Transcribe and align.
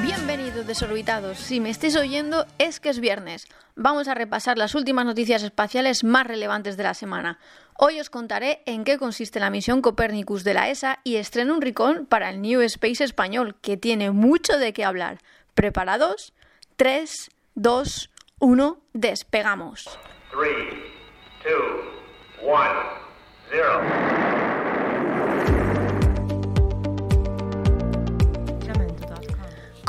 Bienvenidos 0.00 0.66
desorbitados. 0.66 1.36
Si 1.36 1.60
me 1.60 1.68
estáis 1.68 1.96
oyendo 1.96 2.46
es 2.56 2.80
que 2.80 2.88
es 2.88 2.98
viernes. 2.98 3.46
Vamos 3.76 4.08
a 4.08 4.14
repasar 4.14 4.56
las 4.56 4.74
últimas 4.74 5.04
noticias 5.04 5.42
espaciales 5.42 6.02
más 6.02 6.26
relevantes 6.26 6.78
de 6.78 6.82
la 6.82 6.94
semana. 6.94 7.38
Hoy 7.76 8.00
os 8.00 8.08
contaré 8.08 8.62
en 8.64 8.84
qué 8.84 8.96
consiste 8.96 9.38
la 9.38 9.50
misión 9.50 9.82
Copernicus 9.82 10.44
de 10.44 10.54
la 10.54 10.70
ESA 10.70 11.00
y 11.04 11.16
estreno 11.16 11.54
un 11.54 11.60
ricón 11.60 12.06
para 12.06 12.30
el 12.30 12.40
New 12.40 12.62
Space 12.62 13.04
español, 13.04 13.56
que 13.60 13.76
tiene 13.76 14.12
mucho 14.12 14.56
de 14.56 14.72
qué 14.72 14.86
hablar. 14.86 15.18
¿Preparados? 15.54 16.32
3, 16.76 17.28
2, 17.54 18.10
1, 18.38 18.80
despegamos. 18.94 19.98
3, 20.30 20.54
2, 21.44 22.44
1, 22.44 22.60
0. 23.50 24.29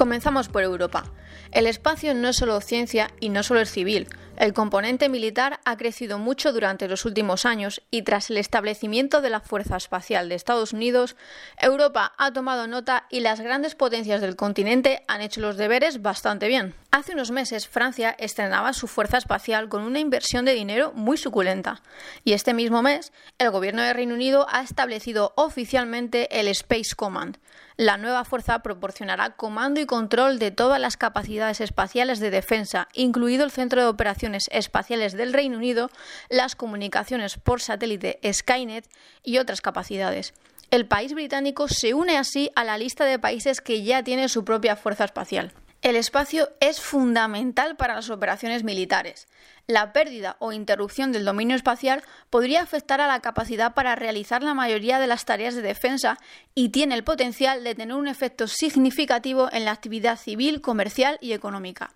Comenzamos 0.02 0.50
por 0.50 0.64
Europa. 0.64 1.04
El 1.52 1.68
espacio 1.68 2.16
no 2.16 2.30
es 2.30 2.38
solo 2.38 2.60
ciencia 2.60 3.12
y 3.20 3.30
no 3.30 3.44
solo 3.44 3.60
es 3.60 3.70
civil. 3.70 4.08
El 4.36 4.52
componente 4.52 5.10
militar 5.10 5.60
ha 5.64 5.78
crecido 5.78 6.18
mucho 6.18 6.54
durante 6.54 6.88
los 6.88 7.06
últimos 7.06 7.46
años 7.46 7.84
y 7.92 8.02
tras 8.02 8.32
el 8.32 8.38
establecimiento 8.38 9.22
de 9.22 9.30
la 9.30 9.42
Fuerza 9.42 9.78
Espacial 9.78 10.28
de 10.28 10.34
Estados 10.34 10.74
Unidos, 10.74 11.16
Europa 11.56 12.14
ha 12.18 12.34
tomado 12.34 12.66
nota 12.66 13.06
y 13.12 13.20
las 13.20 13.42
grandes 13.42 13.76
potencias 13.76 14.22
del 14.22 14.36
continente 14.36 15.04
han 15.08 15.22
hecho 15.22 15.40
los 15.40 15.56
deberes 15.56 16.02
bastante 16.02 16.48
bien. 16.48 16.74
Hace 16.94 17.14
unos 17.14 17.32
meses 17.32 17.70
Francia 17.70 18.14
estrenaba 18.20 18.74
su 18.74 18.86
fuerza 18.86 19.18
espacial 19.18 19.70
con 19.70 19.84
una 19.84 20.00
inversión 20.00 20.44
de 20.44 20.54
dinero 20.54 20.92
muy 20.94 21.16
suculenta 21.16 21.82
y 22.26 22.34
este 22.34 22.54
mismo 22.54 22.82
mes 22.82 23.14
el 23.38 23.50
gobierno 23.50 23.82
de 23.82 23.94
Reino 23.94 24.14
Unido 24.14 24.46
ha 24.50 24.62
establecido 24.62 25.32
oficialmente 25.38 26.38
el 26.38 26.50
Space 26.50 26.94
Command, 26.94 27.38
la 27.78 27.98
nueva 27.98 28.26
fuerza 28.26 28.60
proporcionará 28.60 29.38
comando 29.38 29.80
y 29.80 29.86
control 29.86 30.38
de 30.38 30.52
todas 30.52 30.82
las 30.82 30.98
capacidades 30.98 31.62
espaciales 31.62 32.20
de 32.20 32.30
defensa, 32.30 32.90
incluido 32.94 33.46
el 33.46 33.52
Centro 33.52 33.82
de 33.82 33.88
Operaciones 33.88 34.50
Espaciales 34.52 35.14
del 35.14 35.32
Reino 35.32 35.58
Unido, 35.58 35.90
las 36.30 36.56
comunicaciones 36.56 37.38
por 37.38 37.62
satélite 37.62 38.20
Skynet 38.32 38.88
y 39.24 39.38
otras 39.38 39.62
capacidades. 39.62 40.34
El 40.72 40.88
país 40.88 41.14
británico 41.14 41.68
se 41.70 41.94
une 41.94 42.18
así 42.18 42.52
a 42.56 42.64
la 42.64 42.78
lista 42.78 43.06
de 43.06 43.18
países 43.18 43.62
que 43.62 43.82
ya 43.84 44.04
tiene 44.04 44.30
su 44.30 44.46
propia 44.46 44.76
fuerza 44.76 45.06
espacial. 45.06 45.54
El 45.82 45.96
espacio 45.96 46.50
es 46.60 46.80
fundamental 46.80 47.76
para 47.76 47.96
las 47.96 48.12
operaciones 48.12 48.64
militares. 48.64 49.28
La 49.66 49.94
pérdida 49.94 50.36
o 50.38 50.52
interrupción 50.52 51.12
del 51.12 51.26
dominio 51.26 51.56
espacial 51.56 52.04
podría 52.30 52.62
afectar 52.62 53.02
a 53.02 53.08
la 53.08 53.20
capacidad 53.20 53.74
para 53.74 53.96
realizar 53.96 54.44
la 54.44 54.54
mayoría 54.54 55.00
de 55.00 55.08
las 55.08 55.26
tareas 55.26 55.56
de 55.56 55.64
defensa 55.64 56.20
y 56.54 56.70
tiene 56.70 56.94
el 56.94 57.04
potencial 57.04 57.64
de 57.64 57.74
tener 57.74 57.96
un 57.96 58.08
efecto 58.08 58.48
significativo 58.48 59.50
en 59.52 59.66
la 59.66 59.72
actividad 59.72 60.20
civil, 60.20 60.62
comercial 60.62 61.18
y 61.20 61.34
económica. 61.34 61.92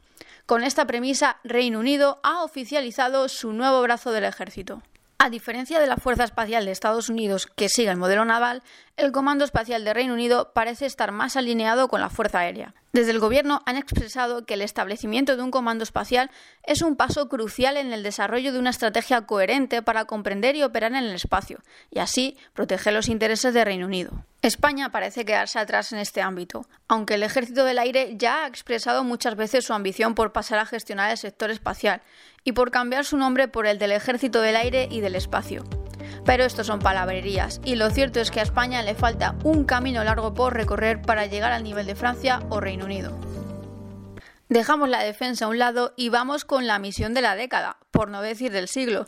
Con 0.47 0.63
esta 0.63 0.87
premisa, 0.87 1.37
Reino 1.43 1.77
Unido 1.77 2.19
ha 2.23 2.43
oficializado 2.43 3.29
su 3.29 3.53
nuevo 3.53 3.83
brazo 3.83 4.11
del 4.11 4.23
ejército. 4.23 4.81
A 5.25 5.29
diferencia 5.31 5.79
de 5.79 5.87
la 5.87 5.97
Fuerza 5.97 6.23
Espacial 6.23 6.65
de 6.65 6.71
Estados 6.71 7.09
Unidos, 7.09 7.47
que 7.47 7.67
sigue 7.67 7.89
el 7.89 7.97
modelo 7.97 8.25
naval, 8.25 8.61
el 8.95 9.11
Comando 9.11 9.43
Espacial 9.43 9.83
de 9.83 9.91
Reino 9.91 10.13
Unido 10.13 10.51
parece 10.53 10.85
estar 10.85 11.11
más 11.11 11.35
alineado 11.35 11.87
con 11.87 11.99
la 11.99 12.11
Fuerza 12.11 12.41
Aérea. 12.41 12.75
Desde 12.93 13.09
el 13.09 13.17
Gobierno 13.17 13.63
han 13.65 13.75
expresado 13.75 14.45
que 14.45 14.53
el 14.53 14.61
establecimiento 14.61 15.35
de 15.35 15.41
un 15.41 15.49
comando 15.49 15.83
espacial 15.83 16.29
es 16.61 16.83
un 16.83 16.95
paso 16.95 17.27
crucial 17.27 17.75
en 17.75 17.91
el 17.91 18.03
desarrollo 18.03 18.53
de 18.53 18.59
una 18.59 18.69
estrategia 18.69 19.21
coherente 19.21 19.81
para 19.81 20.05
comprender 20.05 20.55
y 20.55 20.61
operar 20.61 20.91
en 20.91 21.03
el 21.03 21.15
espacio, 21.15 21.57
y 21.89 21.97
así 21.97 22.37
proteger 22.53 22.93
los 22.93 23.09
intereses 23.09 23.51
de 23.55 23.65
Reino 23.65 23.87
Unido. 23.87 24.23
España 24.45 24.91
parece 24.91 25.25
quedarse 25.25 25.57
atrás 25.57 25.91
en 25.91 25.97
este 25.97 26.21
ámbito, 26.21 26.67
aunque 26.87 27.15
el 27.15 27.23
Ejército 27.23 27.65
del 27.65 27.79
Aire 27.79 28.13
ya 28.15 28.43
ha 28.43 28.47
expresado 28.47 29.03
muchas 29.03 29.35
veces 29.35 29.65
su 29.65 29.73
ambición 29.73 30.13
por 30.13 30.33
pasar 30.33 30.59
a 30.59 30.67
gestionar 30.67 31.09
el 31.09 31.17
sector 31.17 31.49
espacial 31.49 32.03
y 32.43 32.51
por 32.51 32.69
cambiar 32.69 33.05
su 33.05 33.17
nombre 33.17 33.47
por 33.47 33.65
el 33.65 33.79
del 33.79 33.91
Ejército 33.91 34.41
del 34.41 34.55
Aire 34.55 34.87
y 34.91 35.01
del 35.01 35.15
Espacio. 35.15 35.63
Pero 36.25 36.43
esto 36.43 36.63
son 36.63 36.77
palabrerías, 36.77 37.59
y 37.65 37.75
lo 37.75 37.89
cierto 37.89 38.19
es 38.19 38.29
que 38.29 38.39
a 38.39 38.43
España 38.43 38.83
le 38.83 38.93
falta 38.93 39.35
un 39.43 39.63
camino 39.63 40.03
largo 40.03 40.35
por 40.35 40.53
recorrer 40.53 41.01
para 41.01 41.25
llegar 41.25 41.51
al 41.51 41.63
nivel 41.63 41.87
de 41.87 41.95
Francia 41.95 42.41
o 42.49 42.59
Reino 42.59 42.85
Unido. 42.85 43.17
Dejamos 44.47 44.89
la 44.89 45.01
defensa 45.01 45.45
a 45.45 45.47
un 45.47 45.57
lado 45.57 45.93
y 45.97 46.09
vamos 46.09 46.45
con 46.45 46.67
la 46.67 46.77
misión 46.77 47.15
de 47.15 47.21
la 47.23 47.35
década, 47.35 47.77
por 47.89 48.11
no 48.11 48.21
decir 48.21 48.51
del 48.51 48.67
siglo. 48.67 49.07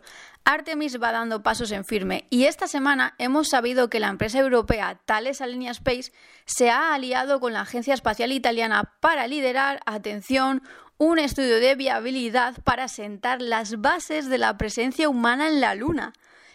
Artemis 0.50 0.98
va 1.04 1.12
dando 1.12 1.44
pasos 1.44 1.72
en 1.72 1.84
firme 1.84 2.26
y 2.30 2.46
esta 2.46 2.70
semana 2.70 3.16
hemos 3.18 3.50
sabido 3.50 3.90
que 3.90 4.00
la 4.00 4.08
empresa 4.08 4.40
europea 4.40 4.98
Thales 5.04 5.42
Alenia 5.42 5.72
Space 5.72 6.14
se 6.46 6.70
ha 6.70 6.94
aliado 6.94 7.42
con 7.42 7.52
la 7.52 7.60
Agencia 7.60 7.94
Espacial 7.94 8.32
Italiana 8.32 8.94
para 9.02 9.28
liderar, 9.28 9.82
atención, 9.86 10.64
un 10.98 11.20
estudio 11.20 11.60
de 11.60 11.76
viabilidad 11.76 12.56
para 12.64 12.88
sentar 12.88 13.42
las 13.42 13.82
bases 13.82 14.30
de 14.30 14.38
la 14.38 14.58
presencia 14.58 15.10
humana 15.10 15.50
en 15.50 15.60
la 15.60 15.76
Luna. 15.76 16.14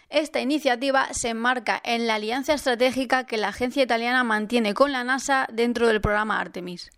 Esta 0.09 0.41
iniciativa 0.41 1.09
se 1.13 1.29
enmarca 1.29 1.79
en 1.85 2.07
la 2.07 2.15
alianza 2.15 2.55
estratégica 2.55 3.27
que 3.27 3.37
la 3.37 3.49
agencia 3.49 3.83
italiana 3.83 4.23
mantiene 4.23 4.73
con 4.73 4.91
la 4.91 5.03
NASA 5.03 5.47
dentro 5.53 5.85
del 5.87 6.01
programa 6.01 6.39
Artemis. 6.39 6.89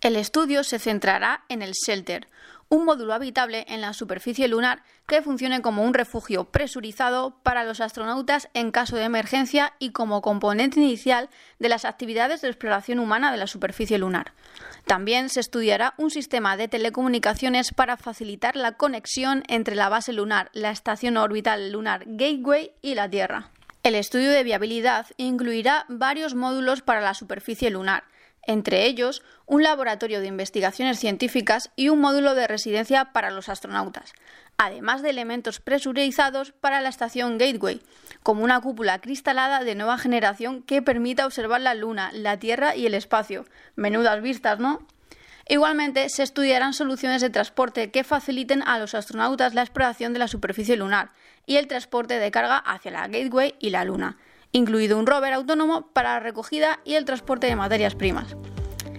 El 0.00 0.16
estudio 0.16 0.64
se 0.64 0.80
centrará 0.80 1.44
en 1.48 1.62
el 1.62 1.74
Shelter, 1.74 2.26
un 2.70 2.84
módulo 2.84 3.12
habitable 3.12 3.66
en 3.68 3.80
la 3.80 3.92
superficie 3.92 4.46
lunar 4.46 4.82
que 5.06 5.22
funcione 5.22 5.60
como 5.60 5.82
un 5.82 5.92
refugio 5.92 6.44
presurizado 6.44 7.36
para 7.42 7.64
los 7.64 7.80
astronautas 7.80 8.48
en 8.54 8.70
caso 8.70 8.96
de 8.96 9.02
emergencia 9.02 9.74
y 9.80 9.90
como 9.90 10.22
componente 10.22 10.78
inicial 10.78 11.28
de 11.58 11.68
las 11.68 11.84
actividades 11.84 12.40
de 12.40 12.48
exploración 12.48 13.00
humana 13.00 13.32
de 13.32 13.38
la 13.38 13.48
superficie 13.48 13.98
lunar. 13.98 14.32
También 14.86 15.28
se 15.30 15.40
estudiará 15.40 15.94
un 15.98 16.10
sistema 16.10 16.56
de 16.56 16.68
telecomunicaciones 16.68 17.72
para 17.74 17.96
facilitar 17.96 18.54
la 18.54 18.76
conexión 18.76 19.42
entre 19.48 19.74
la 19.74 19.88
base 19.88 20.12
lunar, 20.12 20.48
la 20.52 20.70
estación 20.70 21.16
orbital 21.16 21.72
lunar 21.72 22.04
Gateway 22.06 22.70
y 22.82 22.94
la 22.94 23.10
Tierra. 23.10 23.50
El 23.82 23.96
estudio 23.96 24.30
de 24.30 24.44
viabilidad 24.44 25.06
incluirá 25.16 25.86
varios 25.88 26.34
módulos 26.34 26.82
para 26.82 27.00
la 27.00 27.14
superficie 27.14 27.70
lunar, 27.70 28.04
entre 28.42 28.86
ellos 28.86 29.22
un 29.46 29.62
laboratorio 29.62 30.20
de 30.20 30.26
investigaciones 30.26 30.98
científicas 30.98 31.70
y 31.76 31.88
un 31.88 32.00
módulo 32.00 32.34
de 32.34 32.46
residencia 32.46 33.12
para 33.12 33.30
los 33.30 33.48
astronautas, 33.48 34.12
además 34.56 35.02
de 35.02 35.10
elementos 35.10 35.60
presurizados 35.60 36.52
para 36.52 36.80
la 36.80 36.88
estación 36.88 37.38
Gateway, 37.38 37.82
como 38.22 38.44
una 38.44 38.60
cúpula 38.60 39.00
cristalada 39.00 39.64
de 39.64 39.74
nueva 39.74 39.98
generación 39.98 40.62
que 40.62 40.82
permita 40.82 41.26
observar 41.26 41.60
la 41.60 41.74
Luna, 41.74 42.10
la 42.12 42.38
Tierra 42.38 42.76
y 42.76 42.86
el 42.86 42.94
espacio. 42.94 43.44
Menudas 43.76 44.22
vistas, 44.22 44.58
¿no? 44.58 44.86
Igualmente, 45.48 46.08
se 46.10 46.22
estudiarán 46.22 46.74
soluciones 46.74 47.20
de 47.22 47.30
transporte 47.30 47.90
que 47.90 48.04
faciliten 48.04 48.62
a 48.62 48.78
los 48.78 48.94
astronautas 48.94 49.54
la 49.54 49.62
exploración 49.62 50.12
de 50.12 50.20
la 50.20 50.28
superficie 50.28 50.76
lunar 50.76 51.10
y 51.44 51.56
el 51.56 51.66
transporte 51.66 52.20
de 52.20 52.30
carga 52.30 52.58
hacia 52.58 52.92
la 52.92 53.08
Gateway 53.08 53.56
y 53.58 53.70
la 53.70 53.84
Luna 53.84 54.16
incluido 54.52 54.98
un 54.98 55.06
rover 55.06 55.32
autónomo 55.32 55.90
para 55.92 56.14
la 56.14 56.20
recogida 56.20 56.80
y 56.84 56.94
el 56.94 57.04
transporte 57.04 57.46
de 57.46 57.56
materias 57.56 57.94
primas. 57.94 58.36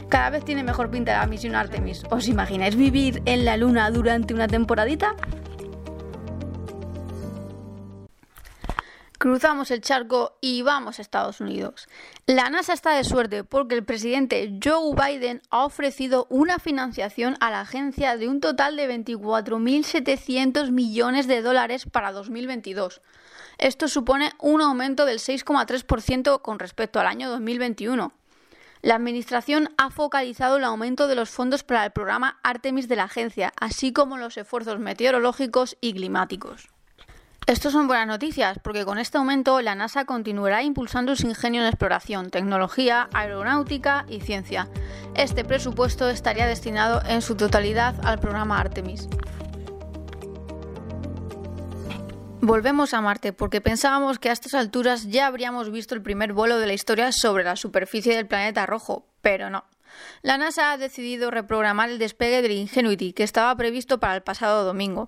Cada 0.09 0.29
vez 0.29 0.43
tiene 0.43 0.63
mejor 0.63 0.91
pinta 0.91 1.17
la 1.17 1.25
misión 1.25 1.55
Artemis. 1.55 2.03
¿Os 2.09 2.27
imagináis 2.27 2.75
vivir 2.75 3.21
en 3.25 3.45
la 3.45 3.55
Luna 3.55 3.89
durante 3.91 4.33
una 4.33 4.47
temporadita? 4.47 5.15
Cruzamos 9.21 9.69
el 9.69 9.81
charco 9.81 10.35
y 10.41 10.63
vamos 10.63 10.97
a 10.97 11.03
Estados 11.03 11.41
Unidos. 11.41 11.87
La 12.25 12.49
NASA 12.49 12.73
está 12.73 12.95
de 12.95 13.03
suerte 13.03 13.43
porque 13.43 13.75
el 13.75 13.85
presidente 13.85 14.57
Joe 14.63 14.95
Biden 14.95 15.43
ha 15.51 15.63
ofrecido 15.63 16.25
una 16.31 16.57
financiación 16.57 17.37
a 17.39 17.51
la 17.51 17.61
agencia 17.61 18.17
de 18.17 18.27
un 18.27 18.41
total 18.41 18.75
de 18.77 18.89
24.700 18.89 20.71
millones 20.71 21.27
de 21.27 21.43
dólares 21.43 21.85
para 21.85 22.11
2022. 22.11 22.99
Esto 23.61 23.87
supone 23.87 24.33
un 24.39 24.59
aumento 24.59 25.05
del 25.05 25.19
6,3% 25.19 26.41
con 26.41 26.57
respecto 26.57 26.99
al 26.99 27.05
año 27.05 27.29
2021. 27.29 28.11
La 28.81 28.95
Administración 28.95 29.69
ha 29.77 29.91
focalizado 29.91 30.57
el 30.57 30.63
aumento 30.63 31.07
de 31.07 31.13
los 31.13 31.29
fondos 31.29 31.63
para 31.63 31.85
el 31.85 31.91
programa 31.91 32.39
Artemis 32.41 32.87
de 32.87 32.95
la 32.95 33.03
agencia, 33.03 33.53
así 33.61 33.93
como 33.93 34.17
los 34.17 34.35
esfuerzos 34.37 34.79
meteorológicos 34.79 35.77
y 35.79 35.93
climáticos. 35.93 36.69
Estos 37.45 37.73
son 37.73 37.85
buenas 37.85 38.07
noticias, 38.07 38.57
porque 38.63 38.83
con 38.83 38.97
este 38.97 39.19
aumento 39.19 39.61
la 39.61 39.75
NASA 39.75 40.05
continuará 40.05 40.63
impulsando 40.63 41.15
su 41.15 41.27
ingenio 41.27 41.61
en 41.61 41.67
exploración, 41.67 42.31
tecnología, 42.31 43.09
aeronáutica 43.13 44.07
y 44.09 44.21
ciencia. 44.21 44.69
Este 45.13 45.43
presupuesto 45.43 46.09
estaría 46.09 46.47
destinado 46.47 47.03
en 47.05 47.21
su 47.21 47.35
totalidad 47.35 47.93
al 48.03 48.17
programa 48.17 48.59
Artemis. 48.59 49.07
Volvemos 52.43 52.95
a 52.95 53.01
Marte 53.01 53.33
porque 53.33 53.61
pensábamos 53.61 54.17
que 54.17 54.29
a 54.29 54.31
estas 54.31 54.55
alturas 54.55 55.07
ya 55.07 55.27
habríamos 55.27 55.71
visto 55.71 55.93
el 55.93 56.01
primer 56.01 56.33
vuelo 56.33 56.57
de 56.57 56.65
la 56.65 56.73
historia 56.73 57.11
sobre 57.11 57.43
la 57.43 57.55
superficie 57.55 58.15
del 58.15 58.25
planeta 58.25 58.65
rojo, 58.65 59.05
pero 59.21 59.51
no. 59.51 59.63
La 60.23 60.39
NASA 60.39 60.71
ha 60.71 60.77
decidido 60.77 61.29
reprogramar 61.29 61.91
el 61.91 61.99
despegue 61.99 62.41
del 62.41 62.53
Ingenuity, 62.53 63.13
que 63.13 63.21
estaba 63.21 63.55
previsto 63.55 63.99
para 63.99 64.15
el 64.15 64.23
pasado 64.23 64.63
domingo. 64.63 65.07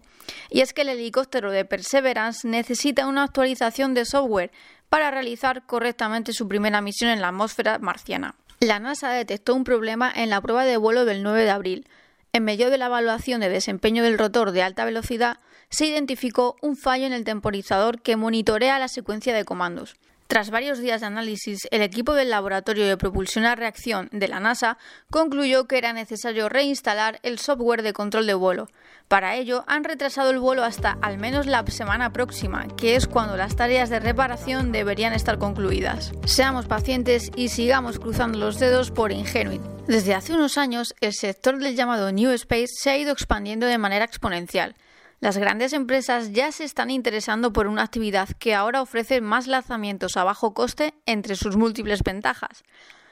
Y 0.51 0.61
es 0.61 0.73
que 0.73 0.81
el 0.81 0.89
helicóptero 0.89 1.51
de 1.51 1.65
Perseverance 1.65 2.47
necesita 2.47 3.07
una 3.07 3.23
actualización 3.23 3.95
de 3.95 4.05
software 4.05 4.51
para 4.89 5.09
realizar 5.09 5.65
correctamente 5.65 6.33
su 6.33 6.47
primera 6.47 6.81
misión 6.81 7.09
en 7.09 7.21
la 7.21 7.29
atmósfera 7.29 7.79
marciana. 7.79 8.35
La 8.59 8.79
NASA 8.79 9.09
detectó 9.09 9.55
un 9.55 9.63
problema 9.63 10.11
en 10.15 10.29
la 10.29 10.39
prueba 10.39 10.65
de 10.65 10.77
vuelo 10.77 11.03
del 11.03 11.23
9 11.23 11.41
de 11.41 11.49
abril. 11.49 11.87
En 12.35 12.45
medio 12.45 12.71
de 12.71 12.79
la 12.79 12.87
evaluación 12.87 13.41
de 13.41 13.49
desempeño 13.49 14.01
del 14.01 14.17
rotor 14.17 14.53
de 14.53 14.63
alta 14.63 14.85
velocidad, 14.85 15.37
se 15.69 15.85
identificó 15.85 16.55
un 16.63 16.75
fallo 16.75 17.05
en 17.05 17.13
el 17.13 17.25
temporizador 17.25 18.01
que 18.01 18.15
monitorea 18.15 18.79
la 18.79 18.87
secuencia 18.87 19.35
de 19.35 19.45
comandos. 19.45 19.97
Tras 20.27 20.49
varios 20.49 20.79
días 20.79 21.01
de 21.01 21.07
análisis, 21.07 21.67
el 21.69 21.81
equipo 21.81 22.13
del 22.13 22.29
Laboratorio 22.29 22.87
de 22.87 22.97
Propulsión 22.97 23.45
a 23.45 23.55
Reacción 23.55 24.09
de 24.11 24.27
la 24.27 24.39
NASA 24.39 24.77
concluyó 25.11 25.65
que 25.65 25.77
era 25.77 25.93
necesario 25.93 26.49
reinstalar 26.49 27.19
el 27.23 27.39
software 27.39 27.83
de 27.83 27.93
control 27.93 28.25
de 28.25 28.33
vuelo. 28.33 28.67
Para 29.07 29.35
ello, 29.35 29.63
han 29.67 29.83
retrasado 29.83 30.31
el 30.31 30.39
vuelo 30.39 30.63
hasta 30.63 30.97
al 31.01 31.19
menos 31.19 31.45
la 31.45 31.63
semana 31.67 32.11
próxima, 32.13 32.67
que 32.77 32.95
es 32.95 33.05
cuando 33.05 33.37
las 33.37 33.55
tareas 33.55 33.89
de 33.89 33.99
reparación 33.99 34.71
deberían 34.71 35.13
estar 35.13 35.37
concluidas. 35.37 36.13
Seamos 36.25 36.65
pacientes 36.65 37.29
y 37.35 37.49
sigamos 37.49 37.99
cruzando 37.99 38.39
los 38.39 38.59
dedos 38.59 38.89
por 38.89 39.11
Ingenuit. 39.11 39.61
Desde 39.87 40.15
hace 40.15 40.33
unos 40.33 40.57
años, 40.57 40.95
el 41.01 41.13
sector 41.13 41.59
del 41.59 41.75
llamado 41.75 42.11
New 42.11 42.31
Space 42.31 42.69
se 42.69 42.89
ha 42.89 42.97
ido 42.97 43.11
expandiendo 43.11 43.67
de 43.67 43.77
manera 43.77 44.05
exponencial. 44.05 44.75
Las 45.23 45.37
grandes 45.37 45.71
empresas 45.71 46.33
ya 46.33 46.51
se 46.51 46.65
están 46.65 46.89
interesando 46.89 47.53
por 47.53 47.67
una 47.67 47.83
actividad 47.83 48.27
que 48.39 48.53
ahora 48.53 48.81
ofrece 48.81 49.21
más 49.21 49.47
lanzamientos 49.47 50.17
a 50.17 50.25
bajo 50.25 50.53
coste 50.53 50.95
entre 51.05 51.37
sus 51.37 51.55
múltiples 51.55 52.03
ventajas. 52.03 52.65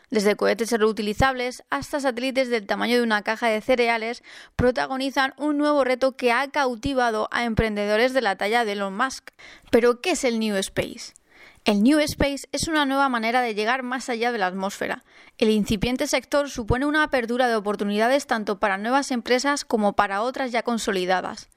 Desde 0.10 0.36
cohetes 0.36 0.74
reutilizables 0.74 1.64
hasta 1.70 2.02
satélites 2.02 2.50
del 2.50 2.68
tamaño 2.68 2.98
de 2.98 3.04
una 3.04 3.22
caja 3.22 3.48
de 3.48 3.62
cereales, 3.62 4.24
protagonizan 4.58 5.34
un 5.38 5.58
nuevo 5.58 5.86
reto 5.86 6.18
que 6.18 6.34
ha 6.34 6.50
cautivado 6.50 7.30
a 7.32 7.46
emprendedores 7.46 8.12
de 8.12 8.20
la 8.20 8.36
talla 8.36 8.66
de 8.66 8.74
Elon 8.74 8.98
Musk. 8.98 9.30
Pero, 9.70 10.02
¿qué 10.02 10.12
es 10.12 10.26
el 10.26 10.38
New 10.38 10.58
Space? 10.58 11.14
El 11.64 11.82
New 11.82 12.00
Space 12.00 12.46
es 12.52 12.68
una 12.68 12.86
nueva 12.86 13.08
manera 13.08 13.42
de 13.42 13.56
llegar 13.56 13.84
más 13.84 14.10
allá 14.10 14.34
de 14.34 14.38
la 14.38 14.48
atmósfera. 14.48 15.06
El 15.38 15.50
incipiente 15.50 16.08
sector 16.08 16.50
supone 16.50 16.86
una 16.86 17.04
apertura 17.04 17.48
de 17.48 17.56
oportunidades 17.56 18.28
tanto 18.28 18.60
para 18.60 18.78
nuevas 18.78 19.12
empresas 19.12 19.64
como 19.64 19.94
para 19.94 20.24
otras 20.24 20.52
ya 20.52 20.62
consolidadas. 20.62 21.48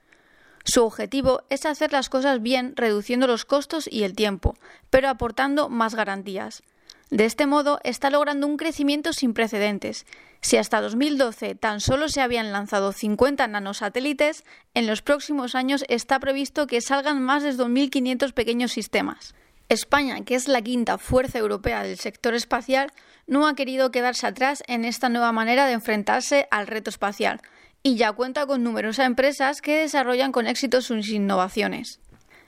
Su 0.65 0.83
objetivo 0.83 1.43
es 1.51 1.67
hacer 1.67 1.93
las 1.93 2.09
cosas 2.09 2.41
bien 2.41 2.75
reduciendo 2.75 3.27
los 3.27 3.45
costos 3.45 3.89
y 3.91 4.03
el 4.05 4.15
tiempo, 4.15 4.57
pero 4.91 5.09
aportando 5.09 5.69
más 5.69 5.95
garantías. 5.95 6.63
De 7.11 7.27
este 7.27 7.47
modo 7.47 7.81
está 7.85 8.09
logrando 8.09 8.47
un 8.47 8.57
crecimiento 8.57 9.13
sin 9.13 9.35
precedentes. 9.35 10.07
Si 10.41 10.57
hasta 10.57 10.81
2012 10.81 11.55
tan 11.55 11.81
solo 11.81 12.09
se 12.09 12.23
habían 12.23 12.51
lanzado 12.51 12.93
50 12.93 13.47
nanosatélites, 13.47 14.43
en 14.73 14.87
los 14.87 15.03
próximos 15.03 15.55
años 15.55 15.85
está 15.89 16.19
previsto 16.19 16.67
que 16.67 16.81
salgan 16.81 17.23
más 17.23 17.43
de 17.43 17.53
2.500 17.55 18.33
pequeños 18.33 18.73
sistemas. 18.73 19.35
España, 19.69 20.25
que 20.25 20.35
es 20.35 20.49
la 20.49 20.63
quinta 20.63 20.99
fuerza 20.99 21.39
europea 21.39 21.83
del 21.83 21.99
sector 21.99 22.35
espacial, 22.35 22.93
no 23.27 23.47
ha 23.47 23.55
querido 23.55 23.91
quedarse 23.91 24.27
atrás 24.27 24.63
en 24.67 24.85
esta 24.85 25.09
nueva 25.09 25.33
manera 25.33 25.67
de 25.67 25.73
enfrentarse 25.73 26.49
al 26.51 26.67
reto 26.67 26.91
espacial, 26.91 27.41
y 27.87 27.97
ya 27.97 28.13
cuenta 28.13 28.47
con 28.47 28.65
numerosas 28.65 29.07
empresas 29.07 29.61
que 29.61 29.77
desarrollan 29.77 30.33
con 30.33 30.47
éxito 30.47 30.81
sus 30.81 31.11
innovaciones. 31.11 32.01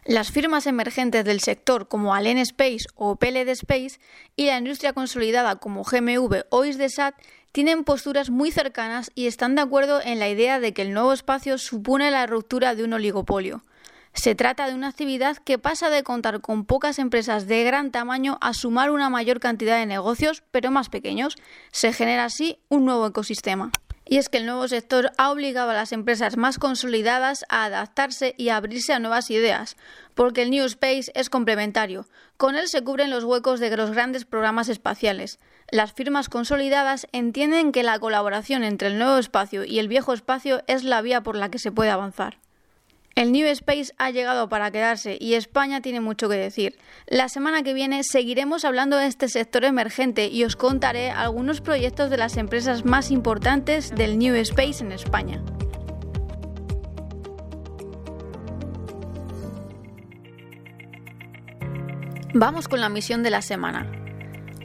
Las 0.06 0.30
firmas 0.30 0.66
emergentes 0.66 1.24
del 1.26 1.40
sector 1.40 1.88
como 1.88 2.14
Allen 2.14 2.38
Space 2.38 2.86
o 2.94 3.16
PLD 3.16 3.50
Space 3.50 4.00
y 4.34 4.46
la 4.46 4.56
industria 4.56 4.94
consolidada 4.94 5.56
como 5.56 5.84
GMV 5.84 6.44
o 6.48 6.64
ISDESAT 6.64 7.14
tienen 7.52 7.84
posturas 7.84 8.30
muy 8.30 8.50
cercanas 8.50 9.10
y 9.14 9.26
están 9.26 9.54
de 9.56 9.62
acuerdo 9.62 10.00
en 10.02 10.18
la 10.18 10.28
idea 10.28 10.58
de 10.58 10.72
que 10.72 10.82
el 10.82 10.94
nuevo 10.94 11.12
espacio 11.12 11.58
supone 11.58 12.10
la 12.10 12.26
ruptura 12.26 12.74
de 12.74 12.84
un 12.84 12.94
oligopolio. 12.94 13.62
Se 14.14 14.34
trata 14.34 14.66
de 14.66 14.74
una 14.74 14.88
actividad 14.88 15.36
que 15.36 15.58
pasa 15.58 15.90
de 15.90 16.02
contar 16.02 16.40
con 16.40 16.64
pocas 16.64 16.98
empresas 16.98 17.46
de 17.46 17.62
gran 17.64 17.90
tamaño 17.90 18.38
a 18.40 18.54
sumar 18.54 18.90
una 18.90 19.10
mayor 19.10 19.40
cantidad 19.40 19.76
de 19.76 19.84
negocios, 19.84 20.42
pero 20.50 20.70
más 20.70 20.88
pequeños. 20.88 21.36
Se 21.72 21.92
genera 21.92 22.24
así 22.24 22.58
un 22.70 22.86
nuevo 22.86 23.06
ecosistema. 23.06 23.70
Y 24.08 24.18
es 24.18 24.28
que 24.28 24.38
el 24.38 24.46
nuevo 24.46 24.68
sector 24.68 25.10
ha 25.18 25.32
obligado 25.32 25.70
a 25.70 25.74
las 25.74 25.90
empresas 25.90 26.36
más 26.36 26.58
consolidadas 26.58 27.44
a 27.48 27.64
adaptarse 27.64 28.34
y 28.38 28.50
a 28.50 28.56
abrirse 28.56 28.92
a 28.92 29.00
nuevas 29.00 29.30
ideas, 29.30 29.76
porque 30.14 30.42
el 30.42 30.50
New 30.50 30.64
Space 30.64 31.10
es 31.14 31.28
complementario. 31.28 32.06
Con 32.36 32.54
él 32.54 32.68
se 32.68 32.84
cubren 32.84 33.10
los 33.10 33.24
huecos 33.24 33.58
de 33.58 33.76
los 33.76 33.90
grandes 33.90 34.24
programas 34.24 34.68
espaciales. 34.68 35.40
Las 35.72 35.92
firmas 35.92 36.28
consolidadas 36.28 37.08
entienden 37.10 37.72
que 37.72 37.82
la 37.82 37.98
colaboración 37.98 38.62
entre 38.62 38.88
el 38.88 38.98
nuevo 38.98 39.18
espacio 39.18 39.64
y 39.64 39.80
el 39.80 39.88
viejo 39.88 40.12
espacio 40.12 40.62
es 40.68 40.84
la 40.84 41.02
vía 41.02 41.22
por 41.22 41.34
la 41.34 41.50
que 41.50 41.58
se 41.58 41.72
puede 41.72 41.90
avanzar. 41.90 42.38
El 43.16 43.32
New 43.32 43.46
Space 43.46 43.94
ha 43.96 44.10
llegado 44.10 44.50
para 44.50 44.70
quedarse 44.70 45.16
y 45.18 45.34
España 45.34 45.80
tiene 45.80 46.00
mucho 46.00 46.28
que 46.28 46.36
decir. 46.36 46.76
La 47.06 47.30
semana 47.30 47.62
que 47.62 47.72
viene 47.72 48.02
seguiremos 48.04 48.66
hablando 48.66 48.98
de 48.98 49.06
este 49.06 49.30
sector 49.30 49.64
emergente 49.64 50.28
y 50.28 50.44
os 50.44 50.54
contaré 50.54 51.10
algunos 51.10 51.62
proyectos 51.62 52.10
de 52.10 52.18
las 52.18 52.36
empresas 52.36 52.84
más 52.84 53.10
importantes 53.10 53.94
del 53.94 54.18
New 54.18 54.34
Space 54.34 54.84
en 54.84 54.92
España. 54.92 55.42
Vamos 62.34 62.68
con 62.68 62.82
la 62.82 62.90
misión 62.90 63.22
de 63.22 63.30
la 63.30 63.40
semana. 63.40 63.90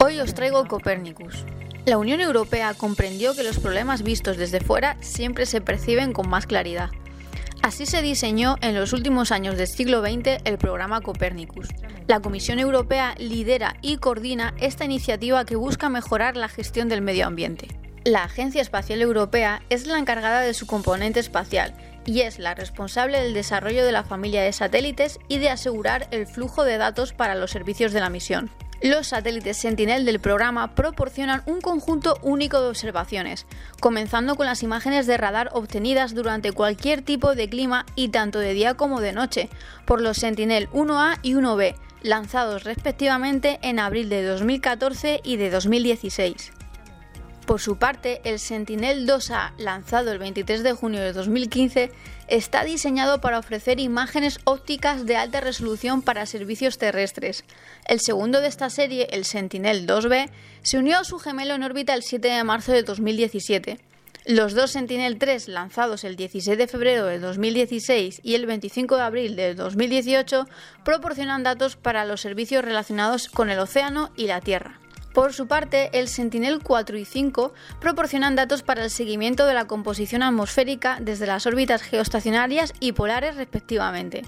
Hoy 0.04 0.20
os 0.20 0.34
traigo 0.34 0.66
Copernicus. 0.66 1.46
La 1.86 1.96
Unión 1.96 2.20
Europea 2.20 2.74
comprendió 2.74 3.34
que 3.34 3.44
los 3.44 3.58
problemas 3.58 4.02
vistos 4.02 4.36
desde 4.36 4.60
fuera 4.60 4.98
siempre 5.00 5.46
se 5.46 5.62
perciben 5.62 6.12
con 6.12 6.28
más 6.28 6.46
claridad. 6.46 6.90
Así 7.62 7.86
se 7.86 8.02
diseñó 8.02 8.56
en 8.60 8.74
los 8.74 8.92
últimos 8.92 9.30
años 9.30 9.56
del 9.56 9.68
siglo 9.68 10.02
XX 10.02 10.40
el 10.44 10.58
programa 10.58 11.00
Copernicus. 11.00 11.68
La 12.08 12.18
Comisión 12.18 12.58
Europea 12.58 13.14
lidera 13.18 13.76
y 13.82 13.98
coordina 13.98 14.52
esta 14.58 14.84
iniciativa 14.84 15.44
que 15.44 15.54
busca 15.54 15.88
mejorar 15.88 16.36
la 16.36 16.48
gestión 16.48 16.88
del 16.88 17.02
medio 17.02 17.24
ambiente. 17.24 17.68
La 18.04 18.24
Agencia 18.24 18.60
Espacial 18.60 19.00
Europea 19.00 19.62
es 19.70 19.86
la 19.86 20.00
encargada 20.00 20.40
de 20.40 20.54
su 20.54 20.66
componente 20.66 21.20
espacial 21.20 21.72
y 22.04 22.22
es 22.22 22.40
la 22.40 22.56
responsable 22.56 23.20
del 23.20 23.32
desarrollo 23.32 23.86
de 23.86 23.92
la 23.92 24.02
familia 24.02 24.42
de 24.42 24.52
satélites 24.52 25.20
y 25.28 25.38
de 25.38 25.50
asegurar 25.50 26.08
el 26.10 26.26
flujo 26.26 26.64
de 26.64 26.78
datos 26.78 27.12
para 27.12 27.36
los 27.36 27.52
servicios 27.52 27.92
de 27.92 28.00
la 28.00 28.10
misión. 28.10 28.50
Los 28.82 29.06
satélites 29.06 29.58
Sentinel 29.58 30.04
del 30.04 30.18
programa 30.18 30.74
proporcionan 30.74 31.42
un 31.46 31.60
conjunto 31.60 32.18
único 32.20 32.60
de 32.60 32.68
observaciones, 32.68 33.46
comenzando 33.78 34.34
con 34.34 34.46
las 34.46 34.64
imágenes 34.64 35.06
de 35.06 35.16
radar 35.16 35.50
obtenidas 35.52 36.16
durante 36.16 36.50
cualquier 36.50 37.02
tipo 37.02 37.36
de 37.36 37.48
clima 37.48 37.86
y 37.94 38.08
tanto 38.08 38.40
de 38.40 38.54
día 38.54 38.74
como 38.74 39.00
de 39.00 39.12
noche, 39.12 39.50
por 39.86 40.00
los 40.00 40.16
Sentinel 40.16 40.68
1A 40.70 41.20
y 41.22 41.34
1B, 41.34 41.76
lanzados 42.02 42.64
respectivamente 42.64 43.60
en 43.62 43.78
abril 43.78 44.08
de 44.08 44.24
2014 44.24 45.20
y 45.22 45.36
de 45.36 45.50
2016. 45.50 46.61
Por 47.52 47.60
su 47.60 47.76
parte, 47.76 48.22
el 48.24 48.38
Sentinel 48.38 49.06
2A, 49.06 49.52
lanzado 49.58 50.10
el 50.10 50.18
23 50.18 50.62
de 50.62 50.72
junio 50.72 51.02
de 51.02 51.12
2015, 51.12 51.92
está 52.26 52.64
diseñado 52.64 53.20
para 53.20 53.38
ofrecer 53.38 53.78
imágenes 53.78 54.38
ópticas 54.44 55.04
de 55.04 55.16
alta 55.16 55.42
resolución 55.42 56.00
para 56.00 56.24
servicios 56.24 56.78
terrestres. 56.78 57.44
El 57.84 58.00
segundo 58.00 58.40
de 58.40 58.48
esta 58.48 58.70
serie, 58.70 59.06
el 59.10 59.26
Sentinel 59.26 59.86
2B, 59.86 60.30
se 60.62 60.78
unió 60.78 60.96
a 60.96 61.04
su 61.04 61.18
gemelo 61.18 61.52
en 61.52 61.62
órbita 61.62 61.92
el 61.92 62.02
7 62.02 62.26
de 62.26 62.42
marzo 62.42 62.72
de 62.72 62.84
2017. 62.84 63.78
Los 64.24 64.54
dos 64.54 64.70
Sentinel 64.70 65.18
3 65.18 65.48
lanzados 65.48 66.04
el 66.04 66.16
16 66.16 66.56
de 66.56 66.66
febrero 66.66 67.04
de 67.04 67.18
2016 67.18 68.20
y 68.22 68.34
el 68.34 68.46
25 68.46 68.96
de 68.96 69.02
abril 69.02 69.36
de 69.36 69.54
2018 69.54 70.48
proporcionan 70.86 71.42
datos 71.42 71.76
para 71.76 72.06
los 72.06 72.22
servicios 72.22 72.64
relacionados 72.64 73.28
con 73.28 73.50
el 73.50 73.58
océano 73.58 74.10
y 74.16 74.26
la 74.26 74.40
Tierra. 74.40 74.81
Por 75.12 75.34
su 75.34 75.46
parte, 75.46 75.90
el 75.92 76.08
Sentinel 76.08 76.60
4 76.62 76.96
y 76.96 77.04
5 77.04 77.52
proporcionan 77.80 78.34
datos 78.34 78.62
para 78.62 78.84
el 78.84 78.90
seguimiento 78.90 79.46
de 79.46 79.52
la 79.52 79.66
composición 79.66 80.22
atmosférica 80.22 80.98
desde 81.00 81.26
las 81.26 81.46
órbitas 81.46 81.82
geoestacionarias 81.82 82.72
y 82.80 82.92
polares 82.92 83.36
respectivamente. 83.36 84.22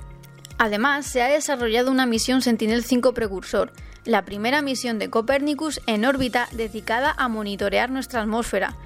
Además, 0.58 1.06
se 1.06 1.22
ha 1.22 1.28
desarrollado 1.28 1.90
una 1.90 2.06
misión 2.06 2.42
Sentinel 2.42 2.84
5 2.84 3.14
precursor, 3.14 3.72
la 4.04 4.26
primera 4.26 4.60
misión 4.60 4.98
de 4.98 5.08
Copernicus 5.08 5.80
en 5.86 6.04
órbita 6.04 6.48
dedicada 6.52 7.14
a 7.16 7.28
monitorear 7.28 7.90
nuestra 7.90 8.20
atmósfera, 8.20 8.76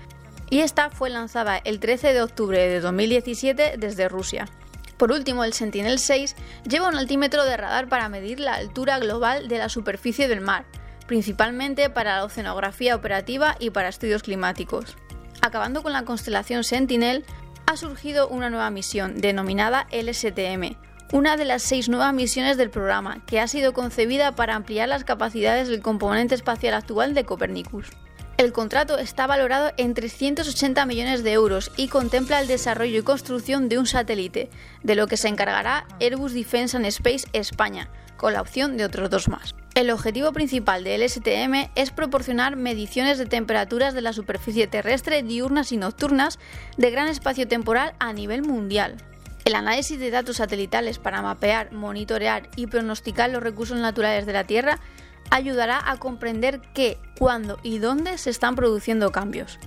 y 0.50 0.60
esta 0.60 0.90
fue 0.90 1.10
lanzada 1.10 1.58
el 1.58 1.80
13 1.80 2.12
de 2.12 2.22
octubre 2.22 2.68
de 2.68 2.80
2017 2.80 3.74
desde 3.76 4.08
Rusia. 4.08 4.46
Por 4.96 5.12
último, 5.12 5.44
el 5.44 5.52
Sentinel 5.52 5.98
6 5.98 6.36
lleva 6.68 6.88
un 6.88 6.96
altímetro 6.96 7.44
de 7.44 7.56
radar 7.56 7.88
para 7.88 8.08
medir 8.08 8.40
la 8.40 8.54
altura 8.54 8.98
global 8.98 9.48
de 9.48 9.58
la 9.58 9.68
superficie 9.68 10.26
del 10.26 10.40
mar, 10.40 10.64
principalmente 11.08 11.90
para 11.90 12.18
la 12.18 12.24
oceanografía 12.24 12.94
operativa 12.94 13.56
y 13.58 13.70
para 13.70 13.88
estudios 13.88 14.22
climáticos. 14.22 14.96
Acabando 15.40 15.82
con 15.82 15.92
la 15.92 16.04
constelación 16.04 16.62
Sentinel, 16.62 17.24
ha 17.66 17.76
surgido 17.76 18.28
una 18.28 18.50
nueva 18.50 18.70
misión 18.70 19.20
denominada 19.20 19.88
LSTM, 19.90 20.76
una 21.12 21.36
de 21.36 21.44
las 21.44 21.62
seis 21.62 21.88
nuevas 21.88 22.14
misiones 22.14 22.56
del 22.56 22.70
programa, 22.70 23.24
que 23.26 23.40
ha 23.40 23.48
sido 23.48 23.72
concebida 23.72 24.36
para 24.36 24.54
ampliar 24.54 24.88
las 24.88 25.04
capacidades 25.04 25.68
del 25.68 25.82
componente 25.82 26.34
espacial 26.34 26.74
actual 26.74 27.14
de 27.14 27.24
Copernicus. 27.24 27.88
El 28.36 28.52
contrato 28.52 28.98
está 28.98 29.26
valorado 29.26 29.72
en 29.78 29.94
380 29.94 30.86
millones 30.86 31.24
de 31.24 31.32
euros 31.32 31.72
y 31.76 31.88
contempla 31.88 32.40
el 32.40 32.46
desarrollo 32.46 33.00
y 33.00 33.02
construcción 33.02 33.68
de 33.68 33.78
un 33.78 33.86
satélite, 33.86 34.48
de 34.84 34.94
lo 34.94 35.08
que 35.08 35.16
se 35.16 35.26
encargará 35.26 35.86
Airbus 36.00 36.34
Defence 36.34 36.76
and 36.76 36.86
Space 36.86 37.26
España, 37.32 37.90
con 38.16 38.32
la 38.32 38.40
opción 38.40 38.76
de 38.76 38.84
otros 38.84 39.10
dos 39.10 39.28
más. 39.28 39.56
El 39.78 39.92
objetivo 39.92 40.32
principal 40.32 40.82
del 40.82 41.08
STM 41.08 41.70
es 41.76 41.92
proporcionar 41.92 42.56
mediciones 42.56 43.16
de 43.16 43.26
temperaturas 43.26 43.94
de 43.94 44.02
la 44.02 44.12
superficie 44.12 44.66
terrestre 44.66 45.22
diurnas 45.22 45.70
y 45.70 45.76
nocturnas 45.76 46.40
de 46.76 46.90
gran 46.90 47.06
espacio 47.06 47.46
temporal 47.46 47.94
a 48.00 48.12
nivel 48.12 48.42
mundial. 48.42 48.96
El 49.44 49.54
análisis 49.54 50.00
de 50.00 50.10
datos 50.10 50.38
satelitales 50.38 50.98
para 50.98 51.22
mapear, 51.22 51.70
monitorear 51.70 52.48
y 52.56 52.66
pronosticar 52.66 53.30
los 53.30 53.40
recursos 53.40 53.78
naturales 53.78 54.26
de 54.26 54.32
la 54.32 54.42
Tierra 54.42 54.80
ayudará 55.30 55.80
a 55.88 55.96
comprender 55.96 56.60
qué, 56.74 56.98
cuándo 57.16 57.60
y 57.62 57.78
dónde 57.78 58.18
se 58.18 58.30
están 58.30 58.56
produciendo 58.56 59.12
cambios. 59.12 59.60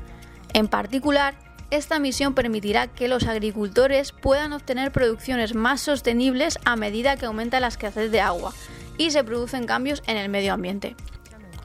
En 0.51 0.68
particular, 0.68 1.36
esta 1.70 2.00
misión 2.00 2.34
permitirá 2.34 2.88
que 2.88 3.08
los 3.08 3.27
agricultores 3.27 4.12
puedan 4.12 4.51
obtener 4.51 4.91
producciones 4.91 5.56
más 5.56 5.80
sostenibles 5.80 6.60
a 6.65 6.75
medida 6.75 7.15
que 7.15 7.27
aumenta 7.27 7.62
la 7.62 7.70
escasez 7.70 8.12
de 8.12 8.20
agua 8.20 8.53
y 9.01 9.10
se 9.10 9.24
producen 9.24 9.65
cambios 9.65 10.03
en 10.05 10.17
el 10.17 10.29
medio 10.29 10.53
ambiente. 10.53 10.96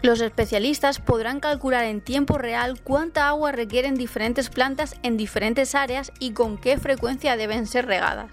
Los 0.01 0.21
especialistas 0.21 1.01
podrán 1.01 1.41
calcular 1.41 1.85
en 1.85 2.01
tiempo 2.01 2.39
real 2.39 2.81
cuánta 2.83 3.29
agua 3.29 3.53
requieren 3.53 3.95
diferentes 3.95 4.49
plantas 4.49 4.95
en 5.03 5.19
diferentes 5.19 5.75
áreas 5.75 6.13
y 6.19 6.33
con 6.33 6.59
qué 6.59 6.79
frecuencia 6.79 7.37
deben 7.37 7.67
ser 7.67 7.87
regadas. 7.87 8.31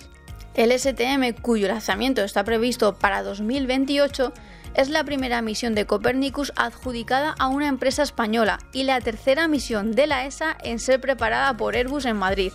El 0.54 0.72
STM, 0.72 1.42
cuyo 1.42 1.68
lanzamiento 1.68 2.24
está 2.24 2.46
previsto 2.46 2.96
para 2.96 3.24
2028, 3.24 4.32
es 4.76 4.90
la 4.90 5.04
primera 5.04 5.42
misión 5.42 5.76
de 5.76 5.86
Copernicus 5.86 6.54
adjudicada 6.56 7.36
a 7.40 7.48
una 7.48 7.68
empresa 7.68 8.04
española 8.04 8.60
y 8.72 8.84
la 8.84 9.02
tercera 9.02 9.48
misión 9.50 9.92
de 9.92 10.08
la 10.08 10.26
ESA 10.26 10.56
en 10.64 10.80
ser 10.80 11.02
preparada 11.02 11.58
por 11.58 11.76
Airbus 11.76 12.06
en 12.06 12.18
Madrid. 12.18 12.54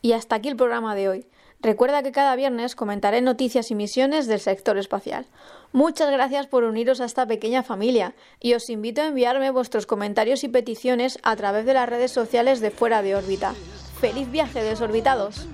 Y 0.00 0.12
hasta 0.12 0.36
aquí 0.36 0.48
el 0.48 0.56
programa 0.56 0.94
de 0.94 1.08
hoy. 1.08 1.26
Recuerda 1.60 2.04
que 2.04 2.12
cada 2.12 2.36
viernes 2.36 2.76
comentaré 2.76 3.20
noticias 3.20 3.70
y 3.70 3.74
misiones 3.74 4.28
del 4.28 4.38
sector 4.38 4.78
espacial. 4.78 5.26
Muchas 5.72 6.10
gracias 6.10 6.46
por 6.46 6.62
uniros 6.62 7.00
a 7.00 7.04
esta 7.04 7.26
pequeña 7.26 7.64
familia 7.64 8.14
y 8.40 8.54
os 8.54 8.70
invito 8.70 9.02
a 9.02 9.06
enviarme 9.06 9.50
vuestros 9.50 9.84
comentarios 9.84 10.44
y 10.44 10.48
peticiones 10.48 11.18
a 11.24 11.34
través 11.34 11.66
de 11.66 11.74
las 11.74 11.88
redes 11.88 12.12
sociales 12.12 12.60
de 12.60 12.70
Fuera 12.70 13.02
de 13.02 13.16
órbita. 13.16 13.54
¡Feliz 14.00 14.30
viaje, 14.30 14.62
desorbitados! 14.62 15.48